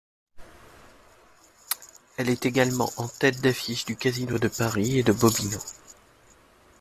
[2.17, 5.59] Elle est également en tête d'affiche du Casino de Paris et de Bobino.